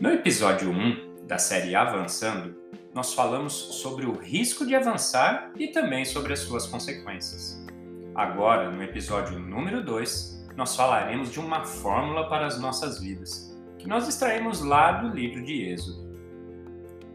No 0.00 0.12
episódio 0.12 0.70
1 0.70 1.26
da 1.26 1.38
série 1.38 1.74
Avançando, 1.74 2.54
nós 2.94 3.14
falamos 3.14 3.52
sobre 3.52 4.06
o 4.06 4.12
risco 4.12 4.64
de 4.64 4.76
avançar 4.76 5.50
e 5.56 5.66
também 5.66 6.04
sobre 6.04 6.32
as 6.32 6.38
suas 6.38 6.68
consequências. 6.68 7.60
Agora, 8.14 8.70
no 8.70 8.80
episódio 8.80 9.40
número 9.40 9.82
2, 9.82 10.46
nós 10.56 10.76
falaremos 10.76 11.32
de 11.32 11.40
uma 11.40 11.64
fórmula 11.64 12.28
para 12.28 12.46
as 12.46 12.60
nossas 12.60 13.00
vidas, 13.00 13.52
que 13.76 13.88
nós 13.88 14.06
extraímos 14.06 14.62
lá 14.62 14.92
do 14.92 15.08
livro 15.12 15.42
de 15.42 15.64
Êxodo. 15.64 16.16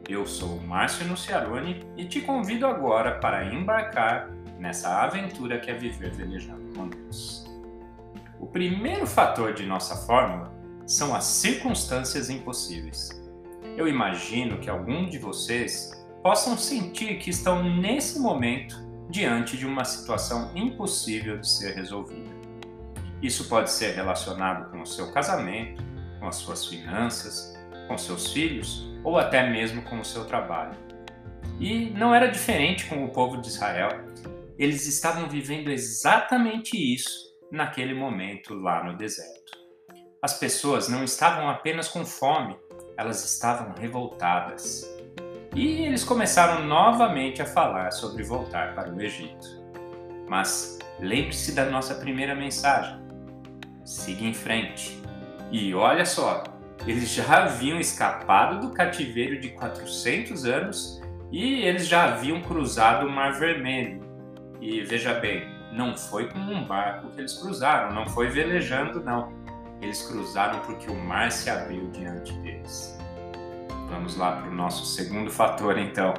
Eu 0.09 0.25
sou 0.25 0.59
Márcio 0.59 1.07
Nuciarone 1.07 1.88
e 1.95 2.04
te 2.04 2.20
convido 2.20 2.68
agora 2.68 3.18
para 3.18 3.45
embarcar 3.45 4.29
nessa 4.59 5.02
aventura 5.02 5.57
que 5.57 5.71
é 5.71 5.73
viver 5.73 6.11
velejando 6.11 6.73
com 6.75 6.89
Deus. 6.89 7.45
O 8.41 8.45
primeiro 8.45 9.07
fator 9.07 9.54
de 9.54 9.65
nossa 9.65 9.95
fórmula 10.06 10.54
são 10.86 11.15
as 11.15 11.25
circunstâncias 11.25 12.29
impossíveis. 12.29 13.10
Eu 13.78 13.87
imagino 13.87 14.60
que 14.60 14.69
algum 14.69 15.09
de 15.09 15.18
vocês 15.18 15.92
possam 16.21 16.57
sentir 16.57 17.18
que 17.18 17.29
estão 17.29 17.64
nesse 17.64 18.19
momento 18.19 18.75
diante 19.09 19.57
de 19.57 19.65
uma 19.65 19.83
situação 19.83 20.51
impossível 20.56 21.37
de 21.37 21.50
ser 21.50 21.75
resolvida. 21.75 22.32
Isso 23.21 23.47
pode 23.47 23.71
ser 23.71 23.96
relacionado 23.96 24.69
com 24.71 24.82
o 24.82 24.86
seu 24.86 25.11
casamento, 25.11 25.83
com 26.19 26.28
as 26.28 26.36
suas 26.36 26.65
finanças, 26.65 27.54
com 27.87 27.97
seus 27.97 28.31
filhos 28.31 28.92
ou 29.04 29.18
até 29.18 29.50
mesmo 29.50 29.81
com 29.84 30.00
o 30.00 30.06
seu 30.06 30.25
trabalho. 30.25 30.78
E 31.59 31.89
não 31.92 32.14
era 32.14 32.28
diferente 32.28 32.86
com 32.86 33.03
o 33.03 33.09
povo 33.09 33.42
de 33.42 33.47
Israel. 33.47 33.89
Eles 34.58 34.88
estavam 34.88 35.30
vivendo 35.30 35.70
exatamente 35.70 36.75
isso 36.75 37.34
naquele 37.52 37.94
momento 37.94 38.53
lá 38.53 38.84
no 38.84 38.97
deserto. 38.97 39.62
As 40.23 40.39
pessoas 40.39 40.88
não 40.88 41.03
estavam 41.03 41.50
apenas 41.50 41.89
com 41.89 42.06
fome, 42.06 42.56
elas 42.95 43.25
estavam 43.25 43.73
revoltadas. 43.73 44.89
E 45.53 45.81
eles 45.81 46.06
começaram 46.06 46.66
novamente 46.66 47.42
a 47.42 47.45
falar 47.45 47.92
sobre 47.92 48.23
voltar 48.23 48.73
para 48.73 48.89
o 48.89 49.02
Egito. 49.02 49.45
Mas 50.30 50.80
lembre-se 50.98 51.52
da 51.52 51.66
nossa 51.66 51.95
primeira 51.95 52.33
mensagem. 52.33 52.98
Siga 53.83 54.23
em 54.23 54.33
frente. 54.33 54.98
E 55.52 55.75
olha 55.75 56.06
só, 56.06 56.44
eles 56.88 57.09
já 57.09 57.44
haviam 57.44 57.78
escapado 57.78 58.66
do 58.66 58.73
cativeiro 58.73 59.42
de 59.42 59.50
400 59.50 60.45
anos 60.45 61.02
e 61.33 61.64
eles 61.64 61.86
já 61.86 62.05
haviam 62.05 62.42
cruzado 62.42 63.08
o 63.08 63.11
Mar 63.11 63.33
Vermelho. 63.33 64.00
E 64.61 64.83
veja 64.83 65.16
bem, 65.16 65.44
não 65.73 65.98
foi 65.98 66.30
com 66.30 66.39
um 66.39 66.66
barco 66.66 67.09
que 67.09 67.20
eles 67.20 67.33
cruzaram, 67.33 67.94
não 67.94 68.08
foi 68.08 68.30
velejando, 68.30 69.03
não. 69.03 69.44
Eles 69.84 70.02
cruzaram 70.02 70.59
porque 70.62 70.89
o 70.89 70.95
mar 70.95 71.30
se 71.31 71.50
abriu 71.50 71.89
diante 71.92 72.31
deles. 72.39 72.98
Vamos 73.89 74.16
lá 74.16 74.38
para 74.38 74.50
o 74.50 74.53
nosso 74.53 74.86
segundo 74.86 75.30
fator, 75.30 75.78
então. 75.78 76.14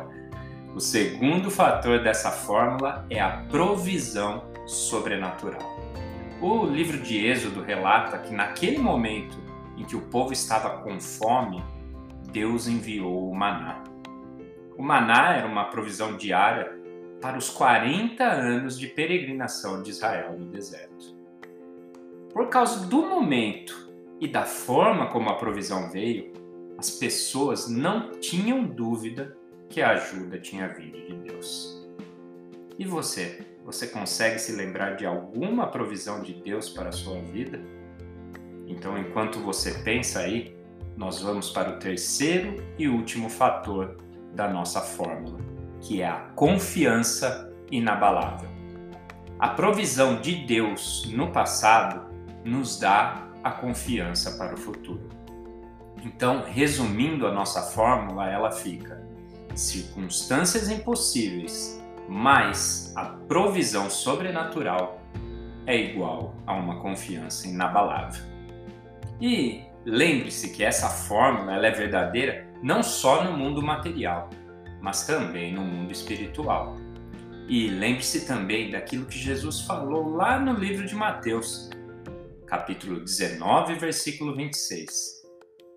O 0.74 0.80
segundo 0.80 1.50
fator 1.50 2.02
dessa 2.02 2.30
fórmula 2.30 3.06
é 3.08 3.20
a 3.20 3.38
provisão 3.48 4.44
sobrenatural. 4.66 5.62
O 6.42 6.66
livro 6.66 6.98
de 6.98 7.26
Êxodo 7.26 7.62
relata 7.62 8.18
que 8.18 8.34
naquele 8.34 8.78
momento 8.78 9.38
em 9.78 9.84
que 9.84 9.96
o 9.96 10.02
povo 10.02 10.32
estava 10.32 10.82
com 10.82 11.00
fome, 11.00 11.64
Deus 12.30 12.68
enviou 12.68 13.30
o 13.30 13.34
maná. 13.34 13.82
O 14.76 14.82
maná 14.82 15.36
era 15.36 15.46
uma 15.46 15.64
provisão 15.64 16.16
diária 16.16 16.70
para 17.20 17.38
os 17.38 17.48
40 17.48 18.22
anos 18.24 18.78
de 18.78 18.88
peregrinação 18.88 19.82
de 19.82 19.90
Israel 19.90 20.36
no 20.38 20.46
deserto. 20.46 21.13
Por 22.34 22.48
causa 22.48 22.86
do 22.86 23.06
momento 23.06 23.90
e 24.20 24.28
da 24.28 24.44
forma 24.44 25.06
como 25.06 25.30
a 25.30 25.36
provisão 25.36 25.90
veio, 25.90 26.30
as 26.76 26.90
pessoas 26.90 27.68
não 27.68 28.10
tinham 28.20 28.64
dúvida 28.64 29.34
que 29.70 29.80
a 29.80 29.92
ajuda 29.92 30.38
tinha 30.38 30.68
vindo 30.68 31.00
de 31.06 31.14
Deus. 31.14 31.88
E 32.78 32.84
você? 32.84 33.46
Você 33.64 33.86
consegue 33.86 34.38
se 34.38 34.52
lembrar 34.52 34.96
de 34.96 35.06
alguma 35.06 35.68
provisão 35.68 36.20
de 36.20 36.34
Deus 36.34 36.68
para 36.68 36.90
a 36.90 36.92
sua 36.92 37.18
vida? 37.22 37.58
Então, 38.66 38.98
enquanto 38.98 39.38
você 39.38 39.72
pensa 39.82 40.20
aí, 40.20 40.54
nós 40.96 41.22
vamos 41.22 41.48
para 41.50 41.70
o 41.70 41.78
terceiro 41.78 42.62
e 42.78 42.88
último 42.88 43.30
fator 43.30 43.96
da 44.34 44.48
nossa 44.48 44.80
fórmula 44.80 45.54
que 45.84 46.00
é 46.00 46.08
a 46.08 46.16
confiança 46.34 47.52
inabalável. 47.70 48.48
A 49.38 49.48
provisão 49.48 50.20
de 50.20 50.46
Deus 50.46 51.06
no 51.12 51.30
passado 51.30 52.13
nos 52.44 52.78
dá 52.78 53.26
a 53.42 53.50
confiança 53.50 54.32
para 54.32 54.54
o 54.54 54.56
futuro. 54.58 55.08
Então, 56.04 56.44
resumindo 56.46 57.26
a 57.26 57.32
nossa 57.32 57.62
fórmula, 57.62 58.28
ela 58.28 58.50
fica: 58.50 59.02
circunstâncias 59.54 60.68
impossíveis 60.68 61.82
mais 62.08 62.92
a 62.94 63.04
provisão 63.04 63.88
sobrenatural 63.88 65.00
é 65.66 65.76
igual 65.76 66.34
a 66.46 66.52
uma 66.54 66.80
confiança 66.80 67.48
inabalável. 67.48 68.22
E 69.20 69.62
lembre-se 69.84 70.50
que 70.50 70.62
essa 70.62 70.88
fórmula 70.88 71.66
é 71.66 71.70
verdadeira 71.70 72.46
não 72.62 72.82
só 72.82 73.24
no 73.24 73.36
mundo 73.36 73.62
material, 73.62 74.28
mas 74.80 75.06
também 75.06 75.54
no 75.54 75.62
mundo 75.62 75.92
espiritual. 75.92 76.76
E 77.48 77.68
lembre-se 77.68 78.26
também 78.26 78.70
daquilo 78.70 79.06
que 79.06 79.18
Jesus 79.18 79.62
falou 79.62 80.14
lá 80.14 80.38
no 80.38 80.52
livro 80.52 80.86
de 80.86 80.94
Mateus, 80.94 81.70
capítulo 82.46 83.00
19, 83.00 83.74
versículo 83.76 84.34
26. 84.34 85.22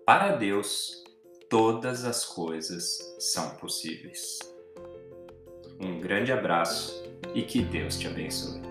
Para 0.04 0.36
Deus, 0.36 1.04
todas 1.48 2.04
as 2.04 2.24
coisas 2.24 2.98
são 3.18 3.56
possíveis. 3.56 4.38
Um 5.80 6.00
grande 6.00 6.32
abraço 6.32 7.02
e 7.34 7.42
que 7.42 7.62
Deus 7.62 7.98
te 7.98 8.06
abençoe. 8.06 8.67